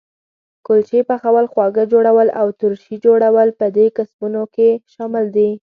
کلچې 0.65 0.99
پخول، 1.09 1.45
خواږه 1.51 1.83
جوړول 1.91 2.27
او 2.39 2.47
ترشي 2.59 2.95
جوړول 3.05 3.49
په 3.59 3.65
دې 3.75 3.85
کسبونو 3.97 4.41
کې 4.55 4.69
شامل 4.93 5.25
دي. 5.35 5.49